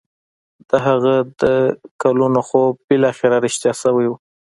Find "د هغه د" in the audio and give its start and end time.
0.69-1.43